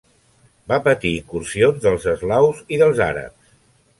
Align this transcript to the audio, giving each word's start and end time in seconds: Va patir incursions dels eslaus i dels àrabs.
Va 0.71 0.79
patir 0.87 1.11
incursions 1.17 1.77
dels 1.85 2.09
eslaus 2.15 2.65
i 2.77 2.79
dels 2.85 3.05
àrabs. 3.11 3.55